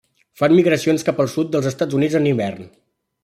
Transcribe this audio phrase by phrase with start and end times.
[0.39, 2.69] Fan migracions cap al sud dels Estats Units en hivern.